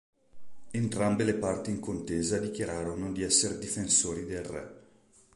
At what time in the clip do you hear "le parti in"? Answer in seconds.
1.25-1.79